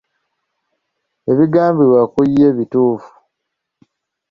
[1.31, 3.11] Ebigambibwa ku ye bituufu.